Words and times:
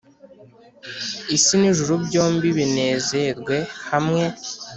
Isi 1.35 1.53
n'ijuru 1.57 1.93
byombi 2.05 2.47
binezerwe 2.57 3.55
hamwe 3.89 4.23